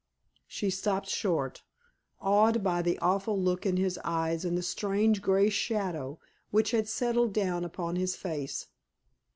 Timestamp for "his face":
7.97-8.65